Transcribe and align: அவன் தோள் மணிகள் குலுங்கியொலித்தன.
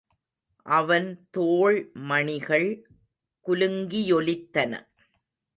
அவன் 0.65 1.09
தோள் 1.31 1.77
மணிகள் 1.93 2.67
குலுங்கியொலித்தன. 3.45 4.73